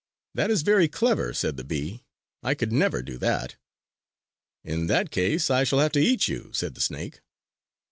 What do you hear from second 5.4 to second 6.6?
I shall have to eat you!"